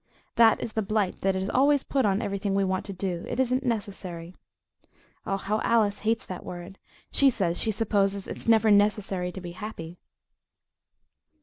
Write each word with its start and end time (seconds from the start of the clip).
That 0.35 0.59
is 0.59 0.73
the 0.73 0.81
blight 0.81 1.19
that 1.21 1.35
is 1.35 1.47
always 1.47 1.83
put 1.83 2.07
on 2.07 2.23
everything 2.23 2.55
we 2.55 2.63
want 2.63 2.85
to 2.85 2.91
do 2.93 3.23
it 3.29 3.39
isn't 3.39 3.63
necessary. 3.63 4.35
Oh, 5.27 5.37
how 5.37 5.61
Alice 5.63 5.99
hates 5.99 6.25
that 6.25 6.43
word! 6.43 6.79
She 7.11 7.29
says 7.29 7.59
she 7.61 7.69
supposes 7.69 8.27
it's 8.27 8.47
never 8.47 8.71
"necessary" 8.71 9.31
to 9.31 9.39
be 9.39 9.51
happy. 9.51 9.99